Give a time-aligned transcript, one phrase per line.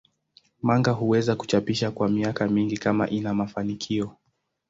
[0.61, 4.15] Manga huweza kuchapishwa kwa miaka mingi kama ina mafanikio.